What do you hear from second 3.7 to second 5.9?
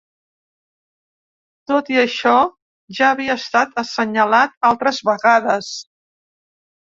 assenyalat altres vegades.